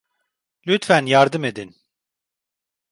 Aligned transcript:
Lütfen 0.67 1.05
yardım 1.05 1.43
edin. 1.45 1.75